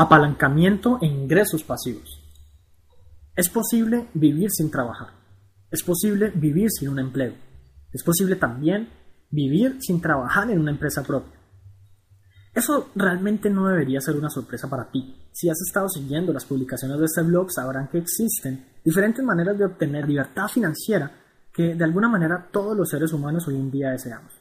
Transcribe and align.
Apalancamiento 0.00 1.00
e 1.02 1.06
ingresos 1.06 1.64
pasivos. 1.64 2.22
Es 3.34 3.48
posible 3.48 4.06
vivir 4.14 4.48
sin 4.48 4.70
trabajar. 4.70 5.08
Es 5.72 5.82
posible 5.82 6.30
vivir 6.36 6.70
sin 6.70 6.90
un 6.90 7.00
empleo. 7.00 7.34
Es 7.92 8.04
posible 8.04 8.36
también 8.36 8.90
vivir 9.28 9.78
sin 9.80 10.00
trabajar 10.00 10.52
en 10.52 10.60
una 10.60 10.70
empresa 10.70 11.02
propia. 11.02 11.36
Eso 12.54 12.90
realmente 12.94 13.50
no 13.50 13.66
debería 13.66 14.00
ser 14.00 14.14
una 14.14 14.30
sorpresa 14.30 14.70
para 14.70 14.88
ti. 14.88 15.16
Si 15.32 15.50
has 15.50 15.60
estado 15.66 15.88
siguiendo 15.88 16.32
las 16.32 16.44
publicaciones 16.44 17.00
de 17.00 17.06
este 17.06 17.22
blog, 17.22 17.50
sabrán 17.50 17.88
que 17.88 17.98
existen 17.98 18.66
diferentes 18.84 19.24
maneras 19.24 19.58
de 19.58 19.64
obtener 19.64 20.08
libertad 20.08 20.46
financiera 20.46 21.10
que 21.52 21.74
de 21.74 21.84
alguna 21.84 22.08
manera 22.08 22.48
todos 22.52 22.76
los 22.76 22.88
seres 22.88 23.12
humanos 23.12 23.48
hoy 23.48 23.56
en 23.56 23.72
día 23.72 23.90
deseamos. 23.90 24.32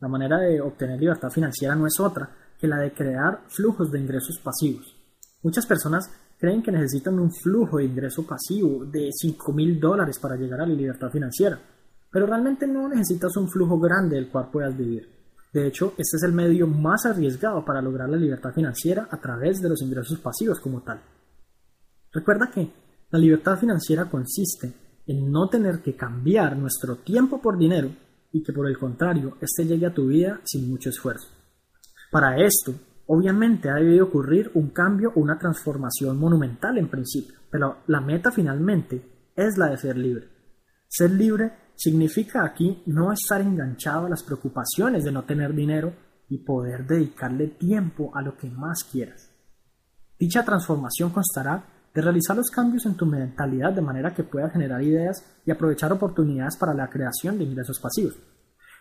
La 0.00 0.08
manera 0.08 0.38
de 0.38 0.60
obtener 0.60 0.98
libertad 0.98 1.30
financiera 1.30 1.76
no 1.76 1.86
es 1.86 2.00
otra 2.00 2.41
que 2.62 2.68
la 2.68 2.78
de 2.78 2.92
crear 2.92 3.42
flujos 3.48 3.90
de 3.90 3.98
ingresos 3.98 4.38
pasivos. 4.38 4.96
Muchas 5.42 5.66
personas 5.66 6.08
creen 6.38 6.62
que 6.62 6.70
necesitan 6.70 7.18
un 7.18 7.32
flujo 7.32 7.78
de 7.78 7.86
ingreso 7.86 8.24
pasivo 8.24 8.84
de 8.84 9.10
5 9.12 9.52
mil 9.52 9.80
dólares 9.80 10.20
para 10.20 10.36
llegar 10.36 10.60
a 10.60 10.66
la 10.66 10.72
libertad 10.72 11.10
financiera, 11.10 11.60
pero 12.08 12.24
realmente 12.24 12.68
no 12.68 12.88
necesitas 12.88 13.36
un 13.36 13.50
flujo 13.50 13.80
grande 13.80 14.14
del 14.14 14.30
cual 14.30 14.48
puedas 14.52 14.76
vivir. 14.76 15.08
De 15.52 15.66
hecho, 15.66 15.94
este 15.98 16.18
es 16.18 16.22
el 16.22 16.30
medio 16.30 16.68
más 16.68 17.04
arriesgado 17.04 17.64
para 17.64 17.82
lograr 17.82 18.08
la 18.08 18.16
libertad 18.16 18.52
financiera 18.52 19.08
a 19.10 19.20
través 19.20 19.60
de 19.60 19.68
los 19.68 19.82
ingresos 19.82 20.20
pasivos 20.20 20.60
como 20.60 20.82
tal. 20.82 21.02
Recuerda 22.12 22.48
que 22.48 22.72
la 23.10 23.18
libertad 23.18 23.58
financiera 23.58 24.04
consiste 24.04 24.72
en 25.08 25.32
no 25.32 25.48
tener 25.48 25.82
que 25.82 25.96
cambiar 25.96 26.56
nuestro 26.56 26.98
tiempo 26.98 27.42
por 27.42 27.58
dinero 27.58 27.90
y 28.30 28.40
que 28.44 28.52
por 28.52 28.68
el 28.68 28.78
contrario, 28.78 29.36
este 29.40 29.64
llegue 29.64 29.86
a 29.86 29.94
tu 29.94 30.06
vida 30.06 30.40
sin 30.44 30.70
mucho 30.70 30.90
esfuerzo. 30.90 31.41
Para 32.12 32.36
esto, 32.36 32.74
obviamente 33.06 33.70
ha 33.70 33.76
debido 33.76 34.04
ocurrir 34.04 34.50
un 34.52 34.68
cambio 34.68 35.12
una 35.14 35.38
transformación 35.38 36.18
monumental 36.18 36.76
en 36.76 36.90
principio, 36.90 37.36
pero 37.50 37.78
la 37.86 38.02
meta 38.02 38.30
finalmente 38.30 39.30
es 39.34 39.56
la 39.56 39.70
de 39.70 39.78
ser 39.78 39.96
libre. 39.96 40.28
Ser 40.86 41.10
libre 41.10 41.52
significa 41.74 42.44
aquí 42.44 42.82
no 42.84 43.12
estar 43.12 43.40
enganchado 43.40 44.04
a 44.04 44.10
las 44.10 44.22
preocupaciones 44.22 45.04
de 45.04 45.10
no 45.10 45.24
tener 45.24 45.54
dinero 45.54 45.94
y 46.28 46.36
poder 46.44 46.86
dedicarle 46.86 47.48
tiempo 47.48 48.14
a 48.14 48.20
lo 48.20 48.36
que 48.36 48.50
más 48.50 48.84
quieras. 48.84 49.30
Dicha 50.18 50.44
transformación 50.44 51.12
constará 51.12 51.64
de 51.94 52.02
realizar 52.02 52.36
los 52.36 52.50
cambios 52.50 52.84
en 52.84 52.94
tu 52.94 53.06
mentalidad 53.06 53.72
de 53.72 53.80
manera 53.80 54.12
que 54.12 54.24
puedas 54.24 54.52
generar 54.52 54.82
ideas 54.82 55.24
y 55.46 55.50
aprovechar 55.50 55.90
oportunidades 55.90 56.58
para 56.58 56.74
la 56.74 56.90
creación 56.90 57.38
de 57.38 57.44
ingresos 57.44 57.80
pasivos. 57.80 58.18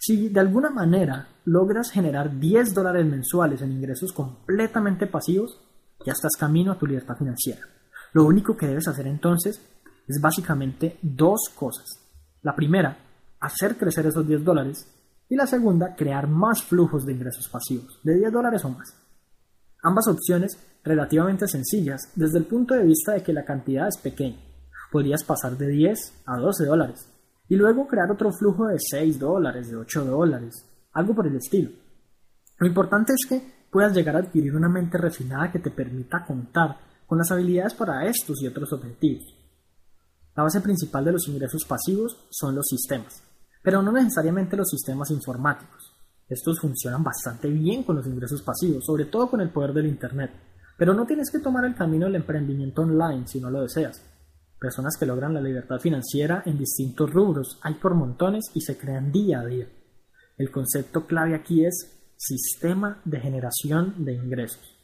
Si 0.00 0.28
de 0.28 0.40
alguna 0.40 0.70
manera 0.70 1.28
logras 1.44 1.90
generar 1.90 2.38
10 2.38 2.72
dólares 2.72 3.04
mensuales 3.04 3.62
en 3.62 3.72
ingresos 3.72 4.12
completamente 4.12 5.08
pasivos, 5.08 5.60
ya 6.06 6.12
estás 6.12 6.36
camino 6.38 6.72
a 6.72 6.78
tu 6.78 6.86
libertad 6.86 7.16
financiera. 7.16 7.62
Lo 8.12 8.24
único 8.24 8.56
que 8.56 8.68
debes 8.68 8.86
hacer 8.86 9.08
entonces 9.08 9.60
es 10.06 10.20
básicamente 10.20 10.98
dos 11.02 11.50
cosas. 11.54 11.86
La 12.42 12.54
primera, 12.54 12.96
hacer 13.40 13.76
crecer 13.76 14.06
esos 14.06 14.26
10 14.26 14.44
dólares 14.44 14.86
y 15.28 15.34
la 15.34 15.46
segunda, 15.46 15.94
crear 15.96 16.28
más 16.28 16.62
flujos 16.62 17.04
de 17.04 17.12
ingresos 17.12 17.48
pasivos, 17.48 18.00
de 18.04 18.14
10 18.14 18.32
dólares 18.32 18.64
o 18.64 18.70
más. 18.70 18.94
Ambas 19.82 20.06
opciones 20.06 20.56
relativamente 20.84 21.48
sencillas 21.48 22.12
desde 22.14 22.38
el 22.38 22.44
punto 22.44 22.74
de 22.74 22.84
vista 22.84 23.12
de 23.12 23.22
que 23.22 23.32
la 23.32 23.44
cantidad 23.44 23.88
es 23.88 23.98
pequeña. 23.98 24.38
Podrías 24.92 25.24
pasar 25.24 25.58
de 25.58 25.66
10 25.66 26.22
a 26.24 26.36
12 26.36 26.64
dólares 26.64 27.17
y 27.48 27.56
luego 27.56 27.86
crear 27.86 28.10
otro 28.10 28.30
flujo 28.32 28.66
de 28.66 28.76
6 28.78 29.18
dólares, 29.18 29.70
de 29.70 29.76
8 29.76 30.04
dólares, 30.04 30.66
algo 30.92 31.14
por 31.14 31.26
el 31.26 31.36
estilo. 31.36 31.70
Lo 32.58 32.66
importante 32.66 33.12
es 33.14 33.26
que 33.28 33.58
puedas 33.70 33.94
llegar 33.94 34.16
a 34.16 34.20
adquirir 34.20 34.54
una 34.54 34.68
mente 34.68 34.98
refinada 34.98 35.50
que 35.50 35.58
te 35.58 35.70
permita 35.70 36.24
contar 36.26 36.76
con 37.06 37.18
las 37.18 37.30
habilidades 37.30 37.74
para 37.74 38.06
estos 38.06 38.42
y 38.42 38.46
otros 38.46 38.72
objetivos. 38.72 39.34
La 40.36 40.42
base 40.42 40.60
principal 40.60 41.04
de 41.04 41.12
los 41.12 41.26
ingresos 41.28 41.64
pasivos 41.64 42.28
son 42.30 42.54
los 42.54 42.66
sistemas, 42.66 43.22
pero 43.62 43.82
no 43.82 43.92
necesariamente 43.92 44.56
los 44.56 44.68
sistemas 44.68 45.10
informáticos. 45.10 45.94
Estos 46.28 46.60
funcionan 46.60 47.02
bastante 47.02 47.48
bien 47.48 47.82
con 47.82 47.96
los 47.96 48.06
ingresos 48.06 48.42
pasivos, 48.42 48.84
sobre 48.84 49.06
todo 49.06 49.30
con 49.30 49.40
el 49.40 49.50
poder 49.50 49.72
del 49.72 49.86
Internet, 49.86 50.30
pero 50.76 50.92
no 50.92 51.06
tienes 51.06 51.30
que 51.30 51.40
tomar 51.40 51.64
el 51.64 51.74
camino 51.74 52.06
del 52.06 52.16
emprendimiento 52.16 52.82
online 52.82 53.26
si 53.26 53.40
no 53.40 53.50
lo 53.50 53.62
deseas. 53.62 54.02
Personas 54.60 54.96
que 54.98 55.06
logran 55.06 55.34
la 55.34 55.40
libertad 55.40 55.78
financiera 55.78 56.42
en 56.44 56.58
distintos 56.58 57.12
rubros 57.12 57.58
hay 57.62 57.74
por 57.74 57.94
montones 57.94 58.46
y 58.54 58.60
se 58.60 58.76
crean 58.76 59.12
día 59.12 59.40
a 59.40 59.46
día. 59.46 59.68
El 60.36 60.50
concepto 60.50 61.06
clave 61.06 61.36
aquí 61.36 61.64
es 61.64 62.12
sistema 62.16 63.00
de 63.04 63.20
generación 63.20 64.04
de 64.04 64.14
ingresos. 64.14 64.76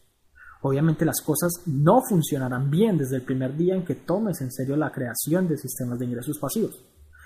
Obviamente 0.62 1.04
las 1.04 1.20
cosas 1.20 1.62
no 1.66 2.02
funcionarán 2.08 2.70
bien 2.70 2.96
desde 2.96 3.16
el 3.16 3.22
primer 3.22 3.56
día 3.56 3.74
en 3.74 3.84
que 3.84 3.96
tomes 3.96 4.40
en 4.40 4.52
serio 4.52 4.76
la 4.76 4.92
creación 4.92 5.48
de 5.48 5.58
sistemas 5.58 5.98
de 5.98 6.06
ingresos 6.06 6.38
pasivos. 6.38 6.80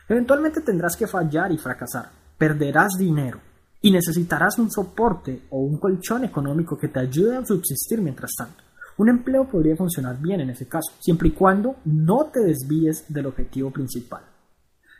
Eventualmente 0.09 0.63
tendrás 0.63 0.97
que 0.97 1.07
fallar 1.07 1.53
y 1.53 1.59
fracasar, 1.59 2.11
perderás 2.39 2.95
dinero 2.99 3.41
y 3.83 3.91
necesitarás 3.91 4.59
un 4.59 4.71
soporte 4.71 5.47
o 5.51 5.61
un 5.61 5.79
colchón 5.79 6.25
económico 6.25 6.79
que 6.79 6.89
te 6.89 7.01
ayude 7.01 7.37
a 7.37 7.45
subsistir 7.45 8.01
mientras 8.01 8.33
tanto. 8.37 8.68
Un 8.99 9.09
empleo 9.09 9.49
podría 9.49 9.77
funcionar 9.77 10.21
bien 10.21 10.41
en 10.41 10.51
ese 10.51 10.67
caso, 10.67 10.93
siempre 10.99 11.29
y 11.29 11.33
cuando 11.33 11.77
no 11.85 12.27
te 12.27 12.41
desvíes 12.41 13.05
del 13.09 13.27
objetivo 13.27 13.71
principal. 13.71 14.23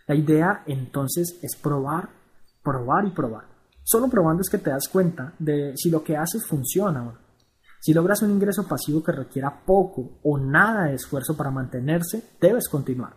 La 0.07 0.15
idea 0.15 0.63
entonces 0.67 1.39
es 1.43 1.57
probar, 1.57 2.09
probar 2.63 3.07
y 3.07 3.11
probar. 3.11 3.45
Solo 3.83 4.09
probando 4.09 4.43
es 4.43 4.49
que 4.49 4.59
te 4.59 4.71
das 4.71 4.89
cuenta 4.89 5.35
de 5.39 5.73
si 5.77 5.91
lo 5.91 6.05
que 6.05 6.17
haces 6.17 6.47
funciona 6.47 7.03
o 7.03 7.05
no. 7.07 7.19
Si 7.81 7.93
logras 7.93 8.23
un 8.23 8.31
ingreso 8.31 8.69
pasivo 8.69 9.03
que 9.03 9.13
requiera 9.13 9.65
poco 9.65 10.21
o 10.23 10.39
nada 10.39 10.85
de 10.85 10.95
esfuerzo 10.95 11.37
para 11.37 11.51
mantenerse, 11.51 12.23
debes 12.41 12.69
continuar. 12.69 13.15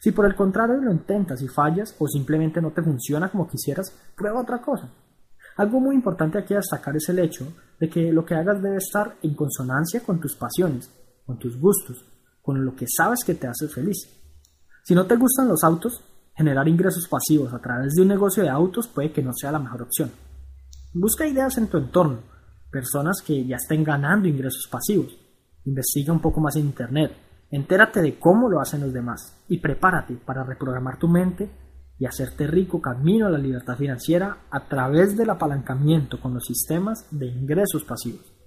Si 0.00 0.12
por 0.12 0.26
el 0.26 0.36
contrario 0.36 0.76
lo 0.76 0.92
intentas 0.92 1.40
y 1.40 1.48
fallas 1.48 1.96
o 1.98 2.06
simplemente 2.06 2.60
no 2.60 2.70
te 2.72 2.82
funciona 2.82 3.30
como 3.30 3.48
quisieras, 3.48 3.92
prueba 4.14 4.42
otra 4.42 4.60
cosa. 4.60 4.90
Algo 5.58 5.80
muy 5.80 5.96
importante 5.96 6.38
aquí 6.38 6.54
a 6.54 6.58
destacar 6.58 6.94
es 6.96 7.08
el 7.08 7.18
hecho 7.18 7.52
de 7.80 7.90
que 7.90 8.12
lo 8.12 8.24
que 8.24 8.36
hagas 8.36 8.62
debe 8.62 8.76
estar 8.76 9.16
en 9.22 9.34
consonancia 9.34 10.00
con 10.04 10.20
tus 10.20 10.36
pasiones, 10.36 10.88
con 11.26 11.36
tus 11.36 11.58
gustos, 11.58 12.04
con 12.40 12.64
lo 12.64 12.76
que 12.76 12.86
sabes 12.88 13.24
que 13.26 13.34
te 13.34 13.48
hace 13.48 13.66
feliz. 13.66 14.08
Si 14.84 14.94
no 14.94 15.04
te 15.04 15.16
gustan 15.16 15.48
los 15.48 15.64
autos, 15.64 16.00
generar 16.36 16.68
ingresos 16.68 17.08
pasivos 17.08 17.52
a 17.52 17.58
través 17.58 17.94
de 17.94 18.02
un 18.02 18.08
negocio 18.08 18.44
de 18.44 18.50
autos 18.50 18.86
puede 18.86 19.10
que 19.10 19.20
no 19.20 19.32
sea 19.32 19.50
la 19.50 19.58
mejor 19.58 19.82
opción. 19.82 20.12
Busca 20.94 21.26
ideas 21.26 21.58
en 21.58 21.66
tu 21.66 21.78
entorno, 21.78 22.20
personas 22.70 23.20
que 23.20 23.44
ya 23.44 23.56
estén 23.56 23.82
ganando 23.82 24.28
ingresos 24.28 24.68
pasivos. 24.70 25.18
Investiga 25.64 26.12
un 26.12 26.20
poco 26.20 26.40
más 26.40 26.54
en 26.54 26.66
Internet, 26.66 27.12
entérate 27.50 28.00
de 28.00 28.16
cómo 28.16 28.48
lo 28.48 28.60
hacen 28.60 28.82
los 28.82 28.92
demás 28.92 29.36
y 29.48 29.58
prepárate 29.58 30.14
para 30.24 30.44
reprogramar 30.44 31.00
tu 31.00 31.08
mente 31.08 31.50
y 31.98 32.06
hacerte 32.06 32.46
rico 32.46 32.80
camino 32.80 33.26
a 33.26 33.30
la 33.30 33.38
libertad 33.38 33.76
financiera 33.76 34.38
a 34.50 34.68
través 34.68 35.16
del 35.16 35.30
apalancamiento 35.30 36.20
con 36.20 36.34
los 36.34 36.44
sistemas 36.44 37.06
de 37.10 37.26
ingresos 37.26 37.84
pasivos. 37.84 38.37